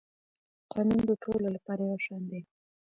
قانون 0.71 1.01
د 1.09 1.11
ټولو 1.23 1.47
لپاره 1.55 1.81
یو 1.89 1.99
شان 2.05 2.21
دی 2.31 2.41